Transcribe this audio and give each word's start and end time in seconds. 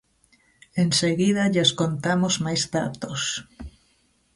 Enseguida 0.83 1.43
lles 1.53 1.71
contamos 1.81 2.33
máis 2.45 2.61
datos. 2.75 3.21